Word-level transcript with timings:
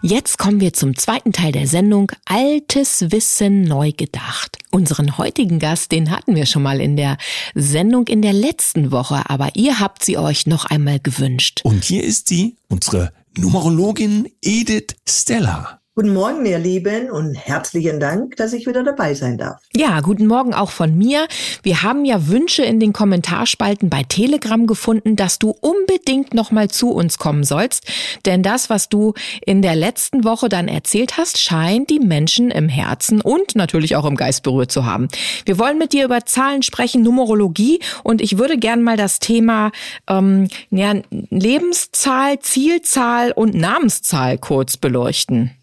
Jetzt 0.00 0.38
kommen 0.38 0.60
wir 0.60 0.72
zum 0.72 0.96
zweiten 0.96 1.32
Teil 1.32 1.50
der 1.50 1.66
Sendung 1.66 2.12
Altes 2.24 3.10
Wissen 3.10 3.62
neu 3.62 3.90
gedacht. 3.90 4.56
Unseren 4.70 5.18
heutigen 5.18 5.58
Gast, 5.58 5.90
den 5.90 6.12
hatten 6.12 6.36
wir 6.36 6.46
schon 6.46 6.62
mal 6.62 6.80
in 6.80 6.96
der 6.96 7.16
Sendung 7.56 8.06
in 8.06 8.22
der 8.22 8.32
letzten 8.32 8.92
Woche, 8.92 9.28
aber 9.28 9.50
ihr 9.54 9.80
habt 9.80 10.04
sie 10.04 10.16
euch 10.16 10.46
noch 10.46 10.66
einmal 10.66 11.00
gewünscht. 11.00 11.62
Und 11.64 11.82
hier 11.82 12.04
ist 12.04 12.28
sie, 12.28 12.56
unsere 12.68 13.12
Numerologin 13.36 14.28
Edith 14.40 14.94
Stella. 15.08 15.80
Guten 15.98 16.14
Morgen, 16.14 16.46
ihr 16.46 16.60
Lieben, 16.60 17.10
und 17.10 17.34
herzlichen 17.34 17.98
Dank, 17.98 18.36
dass 18.36 18.52
ich 18.52 18.68
wieder 18.68 18.84
dabei 18.84 19.14
sein 19.14 19.36
darf. 19.36 19.60
Ja, 19.74 19.98
guten 19.98 20.28
Morgen 20.28 20.54
auch 20.54 20.70
von 20.70 20.96
mir. 20.96 21.26
Wir 21.64 21.82
haben 21.82 22.04
ja 22.04 22.28
Wünsche 22.28 22.62
in 22.62 22.78
den 22.78 22.92
Kommentarspalten 22.92 23.90
bei 23.90 24.04
Telegram 24.04 24.68
gefunden, 24.68 25.16
dass 25.16 25.40
du 25.40 25.56
unbedingt 25.60 26.34
nochmal 26.34 26.68
zu 26.68 26.92
uns 26.92 27.18
kommen 27.18 27.42
sollst. 27.42 27.84
Denn 28.26 28.44
das, 28.44 28.70
was 28.70 28.88
du 28.88 29.14
in 29.44 29.60
der 29.60 29.74
letzten 29.74 30.22
Woche 30.22 30.48
dann 30.48 30.68
erzählt 30.68 31.16
hast, 31.16 31.40
scheint 31.40 31.90
die 31.90 31.98
Menschen 31.98 32.52
im 32.52 32.68
Herzen 32.68 33.20
und 33.20 33.56
natürlich 33.56 33.96
auch 33.96 34.04
im 34.04 34.14
Geist 34.14 34.44
berührt 34.44 34.70
zu 34.70 34.86
haben. 34.86 35.08
Wir 35.46 35.58
wollen 35.58 35.78
mit 35.78 35.92
dir 35.92 36.04
über 36.04 36.24
Zahlen 36.24 36.62
sprechen, 36.62 37.02
Numerologie, 37.02 37.80
und 38.04 38.20
ich 38.20 38.38
würde 38.38 38.56
gern 38.56 38.84
mal 38.84 38.96
das 38.96 39.18
Thema 39.18 39.72
ähm, 40.08 40.46
ja, 40.70 40.94
Lebenszahl, 41.10 42.38
Zielzahl 42.38 43.32
und 43.32 43.56
Namenszahl 43.56 44.38
kurz 44.38 44.76
beleuchten. 44.76 45.57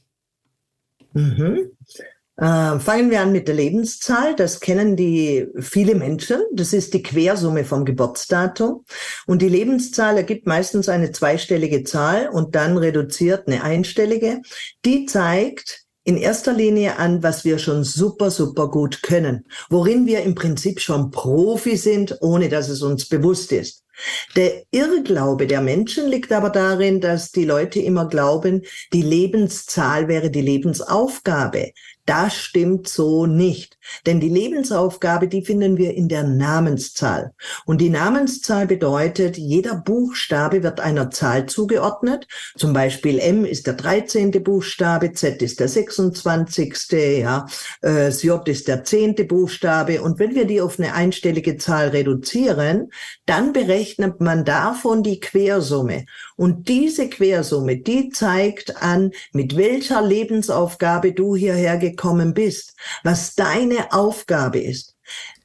Mhm. 1.16 1.72
Äh, 2.38 2.80
fangen 2.80 3.10
wir 3.10 3.22
an 3.22 3.32
mit 3.32 3.48
der 3.48 3.56
Lebenszahl. 3.56 4.36
Das 4.36 4.60
kennen 4.60 4.98
die 4.98 5.48
viele 5.60 5.96
Menschen. 5.96 6.42
Das 6.54 6.74
ist 6.74 6.94
die 6.94 7.02
Quersumme 7.02 7.64
vom 7.64 7.86
Geburtsdatum. 7.86 8.84
Und 9.26 9.42
die 9.42 9.50
Lebenszahl 9.50 10.18
ergibt 10.18 10.46
meistens 10.46 10.90
eine 10.90 11.12
zweistellige 11.14 11.84
Zahl 11.86 12.28
und 12.28 12.56
dann 12.56 12.78
reduziert 12.78 13.48
eine 13.48 13.64
einstellige. 13.64 14.42
Die 14.84 15.06
zeigt 15.06 15.86
in 16.04 16.18
erster 16.18 16.52
Linie 16.52 16.98
an, 17.00 17.24
was 17.24 17.46
wir 17.46 17.58
schon 17.58 17.86
super, 17.86 18.30
super 18.30 18.70
gut 18.70 19.02
können. 19.02 19.46
Worin 19.70 20.06
wir 20.06 20.22
im 20.24 20.36
Prinzip 20.36 20.82
schon 20.82 21.12
Profi 21.12 21.78
sind, 21.78 22.18
ohne 22.22 22.50
dass 22.50 22.68
es 22.68 22.82
uns 22.82 23.08
bewusst 23.08 23.54
ist. 23.54 23.85
Der 24.36 24.64
Irrglaube 24.72 25.48
der 25.48 25.62
Menschen 25.62 26.08
liegt 26.08 26.32
aber 26.32 26.50
darin, 26.50 27.02
dass 27.02 27.32
die 27.32 27.46
Leute 27.46 27.80
immer 27.80 28.08
glauben, 28.08 28.64
die 28.94 29.02
Lebenszahl 29.02 30.08
wäre 30.08 30.30
die 30.30 30.42
Lebensaufgabe. 30.42 31.72
Das 32.06 32.36
stimmt 32.36 32.88
so 32.88 33.26
nicht. 33.26 33.80
Denn 34.06 34.20
die 34.20 34.30
Lebensaufgabe, 34.30 35.28
die 35.28 35.44
finden 35.44 35.78
wir 35.78 35.96
in 35.96 36.08
der 36.08 36.24
Namenszahl. 36.24 37.34
Und 37.66 37.82
die 37.82 37.90
Namenszahl 37.90 38.68
bedeutet, 38.68 39.38
jeder 39.38 39.74
Buchstabe 39.76 40.62
wird 40.62 40.80
einer 40.80 41.10
Zahl 41.10 41.48
zugeordnet. 41.48 42.28
Zum 42.58 42.74
Beispiel 42.74 43.18
M 43.18 43.44
ist 43.44 43.66
der 43.66 43.74
13. 43.74 44.32
Buchstabe, 44.44 45.14
Z 45.14 45.42
ist 45.42 45.60
der 45.60 45.68
26. 45.68 46.92
Ja, 46.92 47.48
äh, 47.82 48.10
J 48.10 48.48
ist 48.48 48.68
der 48.68 48.84
10. 48.84 49.28
Buchstabe. 49.28 50.04
Und 50.04 50.20
wenn 50.20 50.36
wir 50.36 50.46
die 50.46 50.62
auf 50.62 50.78
eine 50.78 50.94
einstellige 50.94 51.58
Zahl 51.58 51.88
reduzieren, 51.90 52.92
dann 53.26 53.52
berechnet 53.52 54.22
man 54.22 54.46
davon 54.46 55.02
die 55.02 55.20
Quersumme. 55.20 56.06
Und 56.36 56.68
diese 56.68 57.10
Quersumme, 57.10 57.78
die 57.78 58.10
zeigt 58.10 58.84
an, 58.84 59.12
mit 59.32 59.58
welcher 59.58 60.04
Lebensaufgabe 60.04 61.14
du 61.14 61.36
hierher 61.36 61.78
gekommen 61.78 61.95
bist, 62.34 62.76
was 63.04 63.36
deine 63.36 63.92
Aufgabe 63.92 64.60
ist. 64.60 64.96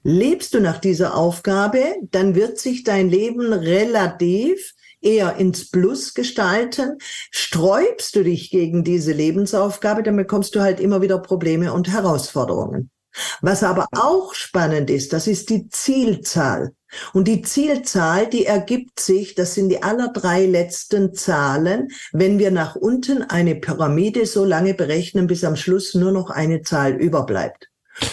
Lebst 0.03 0.55
du 0.55 0.61
nach 0.61 0.79
dieser 0.79 1.15
Aufgabe, 1.15 1.97
dann 2.11 2.35
wird 2.35 2.59
sich 2.59 2.85
dein 2.85 3.11
Leben 3.11 3.53
relativ 3.53 4.75
eher 5.01 5.37
ins 5.37 5.71
Plus 5.71 6.15
gestalten. 6.15 6.99
Sträubst 7.31 8.17
du 8.17 8.23
dich 8.23 8.51
gegen 8.51 8.85
diese 8.85 9.13
Lebensaufgabe, 9.13 10.03
dann 10.03 10.17
bekommst 10.17 10.55
du 10.55 10.61
halt 10.61 10.81
immer 10.81 11.03
wieder 11.03 11.19
Probleme 11.19 11.73
und 11.73 11.89
Herausforderungen. 11.89 12.91
Was 13.41 13.63
aber 13.63 13.87
auch 13.93 14.35
spannend 14.35 14.89
ist, 14.89 15.13
das 15.13 15.27
ist 15.27 15.51
die 15.51 15.69
Zielzahl. 15.69 16.75
Und 17.13 17.29
die 17.29 17.43
Zielzahl, 17.43 18.29
die 18.29 18.47
ergibt 18.47 19.01
sich, 19.01 19.35
das 19.35 19.55
sind 19.55 19.69
die 19.69 19.83
aller 19.83 20.09
drei 20.13 20.47
letzten 20.47 21.15
Zahlen, 21.15 21.89
wenn 22.13 22.39
wir 22.39 22.51
nach 22.51 22.77
unten 22.77 23.23
eine 23.23 23.55
Pyramide 23.55 24.27
so 24.27 24.45
lange 24.45 24.75
berechnen, 24.75 25.27
bis 25.27 25.45
am 25.45 25.57
Schluss 25.57 25.95
nur 25.95 26.13
noch 26.13 26.31
eine 26.31 26.63
Zahl 26.63 26.95
überbleibt. 26.95 27.69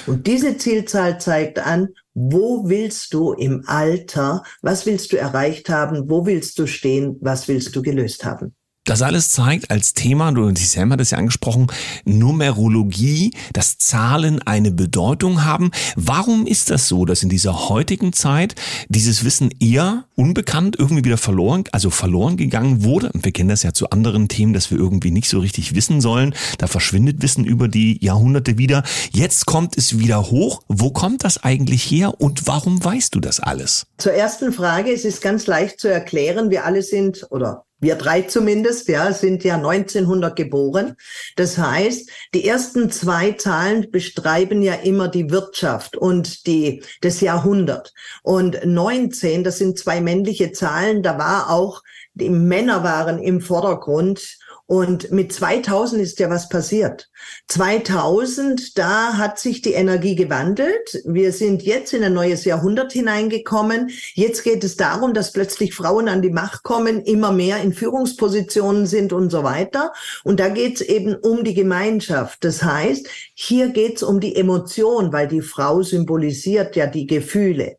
Und 0.05 0.27
diese 0.27 0.57
Zielzahl 0.57 1.19
zeigt 1.19 1.59
an, 1.59 1.89
wo 2.13 2.67
willst 2.67 3.13
du 3.13 3.33
im 3.33 3.63
Alter, 3.67 4.43
was 4.61 4.85
willst 4.85 5.11
du 5.11 5.17
erreicht 5.17 5.69
haben, 5.69 6.09
wo 6.09 6.25
willst 6.25 6.59
du 6.59 6.67
stehen, 6.67 7.17
was 7.21 7.47
willst 7.47 7.75
du 7.75 7.81
gelöst 7.81 8.25
haben. 8.25 8.55
Das 8.87 9.01
alles 9.01 9.31
zeigt 9.31 9.69
als 9.69 9.93
Thema, 9.93 10.31
du 10.31 10.45
und 10.45 10.57
Sam 10.57 10.93
hat 10.93 11.01
es 11.01 11.11
ja 11.11 11.17
angesprochen, 11.17 11.67
Numerologie, 12.05 13.33
dass 13.51 13.77
Zahlen 13.77 14.41
eine 14.43 14.71
Bedeutung 14.71 15.43
haben. 15.43 15.71
Warum 15.97 16.47
ist 16.47 16.69
das 16.69 16.87
so, 16.87 17.03
dass 17.03 17.21
in 17.21 17.27
dieser 17.27 17.67
heutigen 17.67 18.13
Zeit 18.13 18.55
dieses 18.87 19.25
Wissen 19.25 19.49
eher 19.59 20.05
unbekannt 20.15 20.77
irgendwie 20.79 21.03
wieder 21.03 21.17
verloren, 21.17 21.65
also 21.73 21.89
verloren 21.89 22.37
gegangen 22.37 22.85
wurde? 22.85 23.11
Und 23.11 23.25
wir 23.25 23.33
kennen 23.33 23.49
das 23.49 23.63
ja 23.63 23.73
zu 23.73 23.89
anderen 23.89 24.29
Themen, 24.29 24.53
dass 24.53 24.71
wir 24.71 24.77
irgendwie 24.77 25.11
nicht 25.11 25.27
so 25.27 25.39
richtig 25.39 25.75
wissen 25.75 25.99
sollen. 25.99 26.33
Da 26.57 26.67
verschwindet 26.67 27.21
Wissen 27.21 27.43
über 27.43 27.67
die 27.67 28.01
Jahrhunderte 28.01 28.57
wieder. 28.57 28.83
Jetzt 29.11 29.47
kommt 29.47 29.77
es 29.77 29.99
wieder 29.99 30.31
hoch. 30.31 30.61
Wo 30.69 30.91
kommt 30.91 31.25
das 31.25 31.43
eigentlich 31.43 31.83
her 31.91 32.21
und 32.21 32.47
warum 32.47 32.81
weißt 32.81 33.13
du 33.13 33.19
das 33.19 33.41
alles? 33.41 33.87
Zur 33.97 34.13
ersten 34.13 34.53
Frage, 34.53 34.93
es 34.93 35.03
ist 35.03 35.21
ganz 35.21 35.45
leicht 35.45 35.81
zu 35.81 35.89
erklären. 35.89 36.51
Wir 36.51 36.63
alle 36.63 36.81
sind 36.83 37.27
oder 37.31 37.66
wir 37.79 37.95
drei 37.95 38.23
zumindest, 38.23 38.88
ja, 38.88 39.13
sind 39.13 39.43
ja 39.43 39.55
1900 39.55 40.35
geboren. 40.35 40.95
Das 41.35 41.57
heißt, 41.57 42.09
die 42.33 42.47
ersten 42.47 42.89
zwei 42.89 43.33
Zahlen 43.33 43.91
beschreiben 43.91 44.61
ja 44.61 44.73
immer 44.73 45.07
die 45.07 45.29
Wirtschaft 45.29 45.95
und 45.95 46.47
die, 46.47 46.83
das 47.01 47.21
Jahrhundert. 47.21 47.93
Und 48.23 48.66
19, 48.66 49.43
das 49.43 49.59
sind 49.59 49.77
zwei 49.77 50.01
männliche 50.01 50.51
Zahlen, 50.51 51.03
da 51.03 51.17
war 51.17 51.51
auch, 51.51 51.83
die 52.13 52.29
Männer 52.29 52.83
waren 52.83 53.19
im 53.19 53.41
Vordergrund 53.41 54.37
und 54.67 55.11
mit 55.11 55.31
2000 55.31 56.01
ist 56.01 56.19
ja 56.19 56.29
was 56.29 56.50
passiert. 56.50 57.09
2000, 57.47 58.78
da 58.78 59.17
hat 59.17 59.39
sich 59.39 59.61
die 59.61 59.72
Energie 59.72 60.16
gewandelt. 60.16 61.01
Wir 61.05 61.31
sind 61.31 61.63
jetzt 61.63 61.94
in 61.94 62.03
ein 62.03 62.13
neues 62.13 62.44
Jahrhundert 62.44 62.91
hineingekommen. 62.91 63.91
Jetzt 64.13 64.44
geht 64.44 64.66
es 64.66 64.75
darum, 64.75 65.13
dass 65.13 65.31
plötzlich 65.31 65.73
Frauen 65.73 66.09
an 66.09 66.22
die 66.22 66.31
Macht 66.31 66.63
kommen, 66.63 67.01
immer 67.01 67.31
mehr 67.31 67.61
in 67.61 67.72
Führungspositionen 67.72 68.88
sind 68.88 69.13
und 69.13 69.29
so 69.29 69.44
weiter. 69.44 69.94
Und 70.25 70.41
da 70.41 70.50
geht 70.50 70.75
es 70.75 70.81
eben 70.81 71.16
um 71.16 71.45
die 71.45 71.53
Gemeinschaft. 71.53 72.44
Das 72.44 72.61
heißt, 72.61 73.07
hier 73.34 73.69
geht 73.69 73.96
es 73.96 74.03
um 74.03 74.19
die 74.19 74.35
Emotion, 74.35 75.14
weil 75.14 75.29
die 75.29 75.41
Frau 75.41 75.81
symbolisiert 75.81 76.75
ja 76.75 76.87
die 76.87 77.08
Gefühle. 77.08 77.78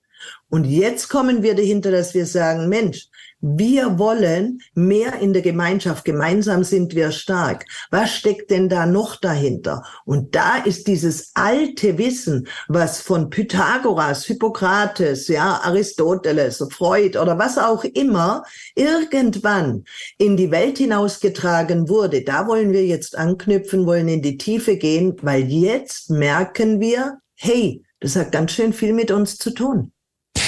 Und 0.51 0.65
jetzt 0.65 1.09
kommen 1.09 1.43
wir 1.43 1.55
dahinter, 1.55 1.91
dass 1.91 2.15
wir 2.15 2.27
sagen, 2.27 2.69
Mensch, 2.69 3.09
wir 3.41 4.01
wollen 4.01 4.61
mehr 4.75 5.21
in 5.21 5.33
der 5.33 5.43
Gemeinschaft. 5.43 6.05
Gemeinsam 6.05 6.65
sind 6.65 6.97
wir 6.97 7.13
stark. 7.13 7.67
Was 7.91 8.11
steckt 8.11 8.51
denn 8.51 8.69
da 8.69 8.85
noch 8.85 9.15
dahinter? 9.15 9.85
Und 10.05 10.35
da 10.35 10.57
ist 10.57 10.89
dieses 10.89 11.31
alte 11.35 11.99
Wissen, 11.99 12.49
was 12.67 13.01
von 13.01 13.31
Pythagoras, 13.31 14.25
Hippokrates, 14.25 15.29
ja, 15.29 15.61
Aristoteles, 15.63 16.67
Freud 16.73 17.17
oder 17.17 17.39
was 17.39 17.59
auch 17.59 17.85
immer 17.85 18.43
irgendwann 18.75 19.85
in 20.17 20.37
die 20.37 20.51
Welt 20.51 20.79
hinausgetragen 20.79 21.89
wurde. 21.89 22.23
Da 22.23 22.49
wollen 22.49 22.73
wir 22.73 22.87
jetzt 22.87 23.17
anknüpfen, 23.17 23.87
wollen 23.87 24.09
in 24.09 24.23
die 24.23 24.37
Tiefe 24.37 24.77
gehen, 24.77 25.15
weil 25.23 25.45
jetzt 25.45 26.11
merken 26.11 26.81
wir, 26.81 27.21
hey, 27.37 27.85
das 28.01 28.17
hat 28.17 28.33
ganz 28.33 28.51
schön 28.51 28.73
viel 28.73 28.95
mit 28.95 29.13
uns 29.13 29.37
zu 29.37 29.51
tun. 29.51 29.93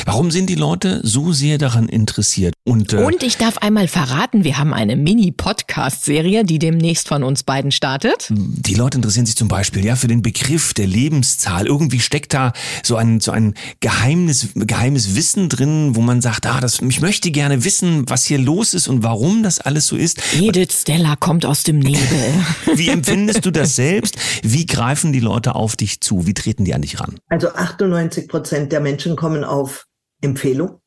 Warum 0.07 0.31
sind 0.31 0.49
die 0.49 0.55
Leute 0.55 1.01
so 1.03 1.33
sehr 1.33 1.59
daran 1.59 1.89
interessiert? 1.89 2.55
Und, 2.65 2.93
äh, 2.93 2.97
und 2.97 3.23
ich 3.23 3.37
darf 3.37 3.59
einmal 3.59 3.89
verraten, 3.89 4.45
wir 4.45 4.59
haben 4.59 4.73
eine 4.73 4.97
Mini-Podcast-Serie, 4.97 6.45
die 6.45 6.59
demnächst 6.59 7.09
von 7.09 7.23
uns 7.23 7.43
beiden 7.43 7.71
startet. 7.73 8.29
Die 8.31 8.75
Leute 8.75 8.99
interessieren 8.99 9.27
sich 9.27 9.37
zum 9.37 9.49
Beispiel 9.49 9.85
ja 9.85 9.97
für 9.97 10.09
den 10.09 10.23
Begriff 10.23 10.75
der 10.75 10.87
Lebenszahl. 10.87 11.67
Irgendwie 11.67 12.01
steckt 12.01 12.35
da 12.35 12.53
so 12.83 12.97
ein, 12.97 13.21
so 13.21 13.31
ein 13.31 13.55
Geheimnis, 13.81 14.49
geheimes 14.55 15.15
Wissen 15.15 15.49
drin, 15.49 15.97
wo 15.97 16.01
man 16.01 16.21
sagt, 16.21 16.47
ah, 16.47 16.61
das, 16.61 16.81
ich 16.81 17.01
möchte 17.01 17.31
gerne 17.31 17.65
wissen, 17.65 18.09
was 18.09 18.25
hier 18.25 18.39
los 18.39 18.75
ist 18.75 18.89
und 18.89 19.03
warum 19.03 19.43
das 19.43 19.61
alles 19.61 19.87
so 19.87 19.97
ist. 19.97 20.21
Edith 20.39 20.73
Stella 20.73 21.17
kommt 21.17 21.45
aus 21.45 21.63
dem 21.63 21.79
Nebel. 21.79 22.01
Wie 22.75 22.89
empfindest 22.89 23.45
du 23.45 23.51
das 23.51 23.77
selbst? 23.77 24.17
Wie 24.43 24.67
greifen 24.67 25.13
die 25.13 25.21
Leute 25.21 25.55
auf 25.55 25.77
dich 25.77 26.01
zu? 26.01 26.27
Wie 26.27 26.35
treten 26.35 26.65
die 26.65 26.75
an 26.75 26.83
dich 26.83 27.01
ran? 27.01 27.19
Also 27.29 27.49
98 27.49 28.29
Prozent 28.29 28.73
der 28.73 28.81
Menschen 28.81 29.17
kommen 29.17 29.45
auf 29.45 29.87
Empfehlung. 30.21 30.81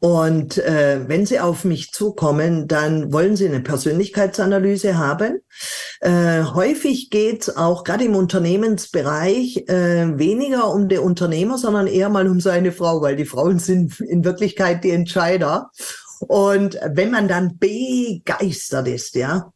Und 0.00 0.58
äh, 0.58 1.06
wenn 1.06 1.26
Sie 1.26 1.38
auf 1.38 1.64
mich 1.64 1.92
zukommen, 1.92 2.66
dann 2.66 3.12
wollen 3.12 3.36
Sie 3.36 3.46
eine 3.46 3.60
Persönlichkeitsanalyse 3.60 4.96
haben. 4.96 5.40
Äh, 6.00 6.42
häufig 6.42 7.10
geht 7.10 7.42
es 7.42 7.56
auch 7.56 7.84
gerade 7.84 8.04
im 8.04 8.16
Unternehmensbereich 8.16 9.68
äh, 9.68 10.18
weniger 10.18 10.72
um 10.72 10.88
den 10.88 11.00
Unternehmer, 11.00 11.58
sondern 11.58 11.86
eher 11.86 12.08
mal 12.08 12.26
um 12.26 12.40
seine 12.40 12.72
Frau, 12.72 13.02
weil 13.02 13.16
die 13.16 13.26
Frauen 13.26 13.58
sind 13.58 14.00
in 14.00 14.24
Wirklichkeit 14.24 14.82
die 14.84 14.90
Entscheider. 14.90 15.70
Und 16.20 16.78
wenn 16.92 17.10
man 17.10 17.28
dann 17.28 17.58
begeistert 17.58 18.88
ist, 18.88 19.14
ja, 19.14 19.52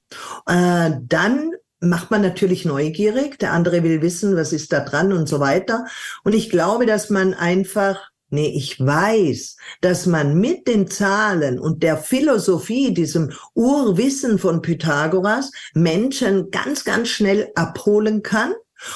äh, 0.47 0.91
dann 1.03 1.53
macht 1.81 2.11
man 2.11 2.23
natürlich 2.23 2.65
neugierig. 2.65 3.39
Der 3.39 3.53
andere 3.53 3.83
will 3.83 4.03
wissen, 4.03 4.37
was 4.37 4.53
ist 4.53 4.73
da 4.73 4.81
dran 4.81 5.13
und 5.13 5.29
so 5.29 5.41
weiter. 5.41 5.87
Und 6.25 6.35
ich 6.35 6.51
glaube, 6.51 6.87
dass 6.87 7.09
man 7.11 7.35
einfach 7.35 8.11
Nee, 8.31 8.53
ich 8.55 8.79
weiß, 8.85 9.57
dass 9.81 10.05
man 10.05 10.39
mit 10.39 10.69
den 10.69 10.87
Zahlen 10.89 11.59
und 11.59 11.83
der 11.83 11.97
Philosophie, 11.97 12.93
diesem 12.93 13.33
Urwissen 13.55 14.39
von 14.39 14.61
Pythagoras, 14.61 15.51
Menschen 15.73 16.51
ganz, 16.51 16.85
ganz 16.85 17.09
schnell 17.09 17.51
abholen 17.55 18.23
kann 18.23 18.53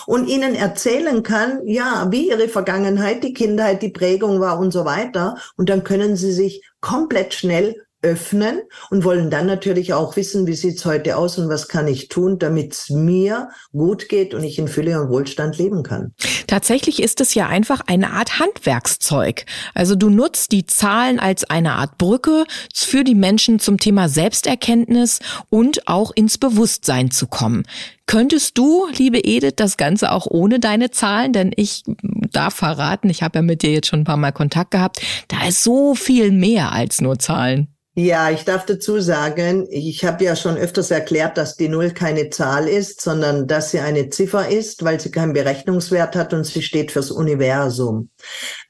und 0.06 0.28
ihnen 0.28 0.54
erzählen 0.54 1.22
kann, 1.22 1.66
ja, 1.66 2.08
wie 2.10 2.28
ihre 2.28 2.48
Vergangenheit, 2.48 3.24
die 3.24 3.32
Kindheit, 3.32 3.80
die 3.80 3.88
Prägung 3.90 4.38
war 4.40 4.58
und 4.58 4.70
so 4.70 4.84
weiter. 4.84 5.36
Und 5.56 5.70
dann 5.70 5.82
können 5.82 6.16
sie 6.16 6.32
sich 6.32 6.62
komplett 6.80 7.32
schnell 7.32 7.76
öffnen 8.02 8.62
und 8.90 9.04
wollen 9.04 9.30
dann 9.30 9.46
natürlich 9.46 9.94
auch 9.94 10.16
wissen, 10.16 10.46
wie 10.46 10.54
sieht's 10.54 10.84
heute 10.84 11.16
aus 11.16 11.38
und 11.38 11.48
was 11.48 11.68
kann 11.68 11.86
ich 11.86 12.08
tun, 12.08 12.38
damit 12.38 12.72
es 12.72 12.90
mir 12.90 13.48
gut 13.72 14.08
geht 14.08 14.34
und 14.34 14.42
ich 14.44 14.58
in 14.58 14.68
Fülle 14.68 15.00
und 15.00 15.08
Wohlstand 15.08 15.56
leben 15.58 15.82
kann. 15.82 16.12
Tatsächlich 16.46 17.02
ist 17.02 17.20
es 17.20 17.34
ja 17.34 17.46
einfach 17.46 17.80
eine 17.86 18.10
Art 18.10 18.38
Handwerkszeug. 18.38 19.46
Also 19.74 19.94
du 19.94 20.10
nutzt 20.10 20.52
die 20.52 20.66
Zahlen 20.66 21.18
als 21.18 21.44
eine 21.44 21.74
Art 21.74 21.96
Brücke 21.96 22.44
für 22.74 23.04
die 23.04 23.14
Menschen 23.14 23.58
zum 23.58 23.78
Thema 23.78 24.08
Selbsterkenntnis 24.08 25.20
und 25.48 25.88
auch 25.88 26.10
ins 26.14 26.38
Bewusstsein 26.38 27.10
zu 27.10 27.26
kommen. 27.26 27.62
Könntest 28.06 28.58
du, 28.58 28.86
liebe 28.94 29.24
Edith, 29.24 29.54
das 29.56 29.76
Ganze 29.76 30.12
auch 30.12 30.26
ohne 30.26 30.60
deine 30.60 30.90
Zahlen? 30.90 31.32
Denn 31.32 31.52
ich 31.56 31.84
darf 32.32 32.54
verraten, 32.54 33.08
ich 33.08 33.22
habe 33.22 33.38
ja 33.38 33.42
mit 33.42 33.62
dir 33.62 33.72
jetzt 33.72 33.86
schon 33.86 34.00
ein 34.00 34.04
paar 34.04 34.16
Mal 34.16 34.32
Kontakt 34.32 34.72
gehabt, 34.72 35.00
da 35.28 35.46
ist 35.46 35.62
so 35.62 35.94
viel 35.94 36.32
mehr 36.32 36.72
als 36.72 37.00
nur 37.00 37.18
Zahlen. 37.18 37.71
Ja, 37.94 38.30
ich 38.30 38.46
darf 38.46 38.64
dazu 38.64 39.00
sagen, 39.00 39.66
ich 39.68 40.02
habe 40.06 40.24
ja 40.24 40.34
schon 40.34 40.56
öfters 40.56 40.90
erklärt, 40.90 41.36
dass 41.36 41.56
die 41.56 41.68
Null 41.68 41.90
keine 41.90 42.30
Zahl 42.30 42.66
ist, 42.66 43.02
sondern 43.02 43.46
dass 43.46 43.70
sie 43.70 43.80
eine 43.80 44.08
Ziffer 44.08 44.48
ist, 44.48 44.82
weil 44.82 44.98
sie 44.98 45.10
keinen 45.10 45.34
Berechnungswert 45.34 46.16
hat 46.16 46.32
und 46.32 46.44
sie 46.44 46.62
steht 46.62 46.90
fürs 46.90 47.10
Universum. 47.10 48.08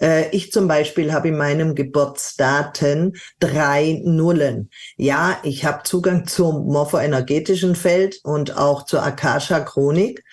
Äh, 0.00 0.28
ich 0.30 0.50
zum 0.50 0.66
Beispiel 0.66 1.12
habe 1.12 1.28
in 1.28 1.36
meinem 1.36 1.76
Geburtsdaten 1.76 3.12
drei 3.38 4.00
Nullen. 4.02 4.70
Ja, 4.96 5.38
ich 5.44 5.64
habe 5.64 5.84
Zugang 5.84 6.26
zum 6.26 6.66
morphoenergetischen 6.66 7.76
Feld 7.76 8.18
und 8.24 8.56
auch 8.56 8.86
zur 8.86 9.04
Akasha-Chronik. 9.04 10.24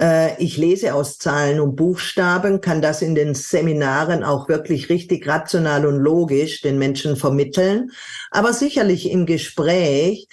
Äh, 0.00 0.42
ich 0.42 0.56
lese 0.56 0.94
aus 0.94 1.18
Zahlen 1.18 1.60
und 1.60 1.76
Buchstaben, 1.76 2.60
kann 2.60 2.80
das 2.80 3.02
in 3.02 3.14
den 3.14 3.34
Seminaren 3.34 4.24
auch 4.24 4.48
wirklich 4.48 4.88
richtig 4.88 5.28
rational 5.28 5.86
und 5.86 5.98
logisch 5.98 6.62
den 6.62 6.78
Menschen 6.78 7.16
vermitteln. 7.16 7.90
Aber 8.30 8.52
sicherlich 8.52 9.10
im 9.10 9.26
Gespräch, 9.26 10.28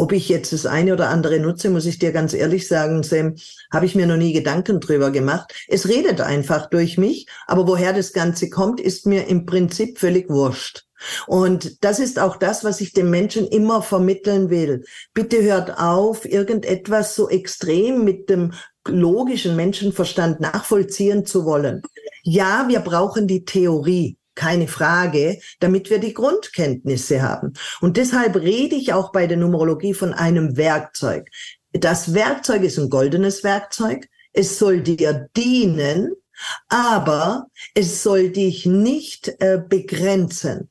ob 0.00 0.12
ich 0.12 0.28
jetzt 0.28 0.52
das 0.52 0.66
eine 0.66 0.94
oder 0.94 1.10
andere 1.10 1.40
nutze, 1.40 1.68
muss 1.68 1.84
ich 1.84 1.98
dir 1.98 2.12
ganz 2.12 2.32
ehrlich 2.32 2.66
sagen, 2.66 3.02
Sam, 3.02 3.34
habe 3.70 3.86
ich 3.86 3.94
mir 3.94 4.06
noch 4.06 4.16
nie 4.16 4.32
Gedanken 4.32 4.80
drüber 4.80 5.10
gemacht. 5.10 5.54
Es 5.68 5.88
redet 5.88 6.20
einfach 6.20 6.70
durch 6.70 6.96
mich, 6.96 7.26
aber 7.46 7.66
woher 7.66 7.92
das 7.92 8.12
Ganze 8.12 8.48
kommt, 8.48 8.80
ist 8.80 9.06
mir 9.06 9.26
im 9.28 9.46
Prinzip 9.46 9.98
völlig 9.98 10.30
wurscht. 10.30 10.86
Und 11.26 11.84
das 11.84 11.98
ist 11.98 12.18
auch 12.18 12.36
das, 12.36 12.64
was 12.64 12.80
ich 12.80 12.92
den 12.92 13.10
Menschen 13.10 13.46
immer 13.46 13.82
vermitteln 13.82 14.50
will. 14.50 14.84
Bitte 15.14 15.42
hört 15.42 15.78
auf, 15.78 16.24
irgendetwas 16.24 17.14
so 17.14 17.28
extrem 17.28 18.04
mit 18.04 18.28
dem 18.28 18.52
logischen 18.86 19.56
Menschenverstand 19.56 20.40
nachvollziehen 20.40 21.26
zu 21.26 21.44
wollen. 21.44 21.82
Ja, 22.22 22.66
wir 22.68 22.80
brauchen 22.80 23.26
die 23.26 23.44
Theorie 23.44 24.16
keine 24.34 24.68
Frage, 24.68 25.38
damit 25.58 25.90
wir 25.90 25.98
die 25.98 26.14
Grundkenntnisse 26.14 27.20
haben. 27.20 27.52
Und 27.80 27.96
deshalb 27.96 28.36
rede 28.36 28.76
ich 28.76 28.92
auch 28.92 29.12
bei 29.12 29.26
der 29.26 29.36
Numerologie 29.36 29.92
von 29.92 30.14
einem 30.14 30.56
Werkzeug. 30.56 31.28
Das 31.72 32.14
Werkzeug 32.14 32.62
ist 32.62 32.78
ein 32.78 32.90
goldenes 32.90 33.44
Werkzeug. 33.44 34.08
Es 34.32 34.58
soll 34.58 34.80
dir 34.80 35.28
dienen, 35.36 36.14
aber 36.68 37.46
es 37.74 38.02
soll 38.02 38.30
dich 38.30 38.66
nicht 38.66 39.28
äh, 39.40 39.60
begrenzen. 39.68 40.70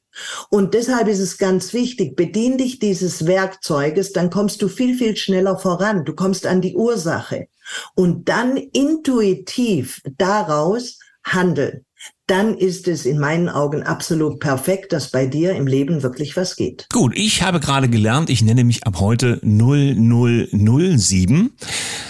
Und 0.49 0.73
deshalb 0.73 1.07
ist 1.07 1.19
es 1.19 1.37
ganz 1.37 1.73
wichtig, 1.73 2.15
bedien 2.15 2.57
dich 2.57 2.79
dieses 2.79 3.25
Werkzeuges, 3.25 4.13
dann 4.13 4.29
kommst 4.29 4.61
du 4.61 4.67
viel, 4.67 4.97
viel 4.97 5.15
schneller 5.15 5.57
voran. 5.57 6.05
Du 6.05 6.13
kommst 6.13 6.45
an 6.45 6.61
die 6.61 6.75
Ursache 6.75 7.47
und 7.95 8.29
dann 8.29 8.57
intuitiv 8.57 10.01
daraus 10.17 10.99
handeln 11.23 11.85
dann 12.27 12.55
ist 12.55 12.87
es 12.87 13.05
in 13.05 13.17
meinen 13.17 13.49
Augen 13.49 13.83
absolut 13.83 14.39
perfekt, 14.39 14.93
dass 14.93 15.09
bei 15.09 15.25
dir 15.25 15.55
im 15.55 15.65
Leben 15.65 16.03
wirklich 16.03 16.37
was 16.37 16.55
geht. 16.55 16.85
Gut, 16.93 17.13
ich 17.15 17.41
habe 17.41 17.59
gerade 17.59 17.89
gelernt, 17.89 18.29
ich 18.29 18.43
nenne 18.43 18.63
mich 18.63 18.85
ab 18.85 18.99
heute 18.99 19.41
0007. 19.43 21.57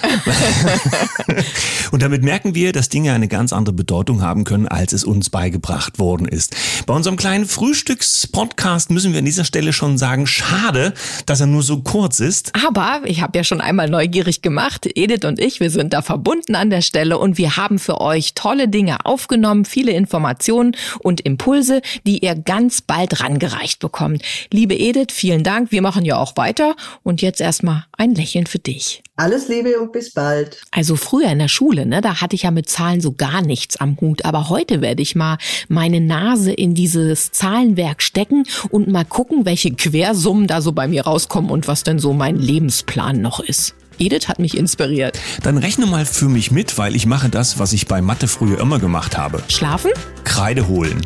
und 1.92 2.02
damit 2.02 2.24
merken 2.24 2.56
wir, 2.56 2.72
dass 2.72 2.90
Dinge 2.90 3.14
eine 3.14 3.28
ganz 3.28 3.54
andere 3.54 3.74
Bedeutung 3.74 4.22
haben 4.22 4.44
können, 4.44 4.68
als 4.68 4.94
es 4.94 5.04
uns 5.04 5.30
beigebracht 5.30 6.00
worden 6.00 6.28
ist. 6.28 6.56
Bei 6.86 6.94
unserem 6.94 7.18
kleinen 7.18 7.46
Frühstückspodcast 7.46 8.92
müssen 8.92 9.12
wir 9.12 9.20
an 9.20 9.26
dieser 9.26 9.46
Stelle 9.46 9.74
schon 9.74 9.98
sagen, 9.98 10.28
schade, 10.28 10.94
dass 11.26 11.42
er 11.42 11.48
nur 11.48 11.64
so 11.64 11.82
kurz 11.82 12.20
ist. 12.20 12.52
Aber 12.66 13.02
ich 13.06 13.22
habe 13.22 13.38
ja 13.38 13.44
schon 13.44 13.62
einmal 13.62 13.90
neugierig 13.90 14.42
gemacht, 14.42 14.88
Edith 14.96 15.26
und 15.26 15.40
ich, 15.40 15.60
wir 15.60 15.70
sind 15.70 15.94
da 15.94 16.02
verbunden 16.02 16.56
an 16.56 16.70
der 16.70 16.82
Stelle 16.82 17.18
und 17.18 17.38
wir 17.38 17.58
haben 17.58 17.80
für 17.80 18.02
euch 18.02 18.34
tolle 18.34 18.68
Dinge 18.68 19.06
aufgenommen, 19.06 19.66
viele 19.66 19.92
Informationen 19.92 20.76
und 21.00 21.22
Impulse, 21.22 21.82
die 22.06 22.20
ihr 22.20 22.36
ganz 22.36 22.82
bald 22.82 23.22
rangereicht 23.22 23.80
bekommt. 23.80 24.24
Liebe 24.52 24.76
Edith, 24.76 25.12
vielen 25.12 25.44
Dank. 25.44 25.72
Wir 25.72 25.82
machen 25.82 26.06
ja 26.06 26.18
auch 26.18 26.38
weiter 26.38 26.76
und 27.04 27.22
jetzt 27.22 27.42
erstmal 27.42 27.86
ein 27.98 28.16
Lächeln 28.16 28.46
für 28.48 28.60
dich. 28.60 29.04
Alles 29.16 29.50
Liebe 29.50 29.78
und 29.80 29.92
bis 30.00 30.12
bald. 30.12 30.62
Also 30.72 30.96
früher 30.96 31.30
in 31.30 31.40
der 31.40 31.50
Schule, 31.50 31.86
ne, 31.86 32.02
da 32.02 32.22
hatte 32.22 32.36
ich 32.36 32.44
ja 32.44 32.52
mit 32.52 32.70
Zahlen 32.70 33.02
so 33.02 33.12
gar 33.12 33.42
nichts 33.42 33.78
am 33.78 33.98
Hut. 34.00 34.24
Aber 34.24 34.50
heute 34.50 34.82
werde 34.82 35.02
ich 35.02 35.16
mal 35.16 35.38
meine 35.68 36.00
Nase 36.00 36.54
in 36.54 36.74
dieses 36.74 37.32
Zahlenwerk 37.32 38.02
stecken 38.02 38.46
und 38.70 38.88
mal 38.88 39.06
gucken, 39.06 39.46
welche 39.46 39.72
Quersummen 39.72 40.48
da 40.48 40.62
so 40.62 40.72
bei 40.72 40.88
mir 40.88 41.04
rauskommen 41.04 41.52
und 41.52 41.68
was 41.68 41.84
denn 41.84 42.00
so 42.00 42.14
mein 42.14 42.38
Lebensplan 42.38 43.22
noch 43.22 43.42
ist. 43.42 43.76
Edith 43.98 44.30
hat 44.30 44.40
mich 44.40 44.56
inspiriert. 44.56 45.20
Dann 45.44 45.58
rechne 45.58 45.86
mal 45.86 46.06
für 46.06 46.30
mich 46.30 46.52
mit, 46.52 46.78
weil 46.78 46.96
ich 46.96 47.06
mache 47.06 47.28
das, 47.28 47.60
was 47.60 47.74
ich 47.74 47.86
bei 47.86 48.02
Mathe 48.02 48.30
früher 48.30 48.62
immer 48.62 48.80
gemacht 48.80 49.18
habe. 49.18 49.44
Schlafen? 49.50 49.92
Kreide 50.24 50.70
holen. 50.70 51.02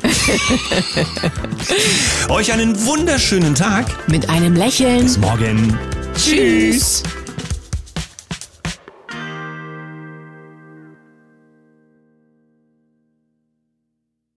Euch 2.29 2.53
einen 2.53 2.85
wunderschönen 2.85 3.55
Tag. 3.55 3.87
Mit 4.07 4.29
einem 4.29 4.55
Lächeln. 4.55 5.01
Bis 5.01 5.17
morgen. 5.17 5.75
Tschüss. 6.15 7.01